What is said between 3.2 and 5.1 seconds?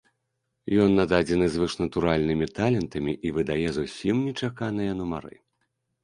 і выдае зусім нечаканыя